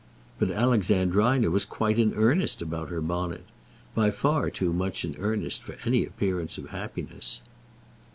[0.39, 3.43] But Alexandrina was quite in earnest about her bonnet;
[3.93, 7.43] by far too much in earnest for any appearance of happiness.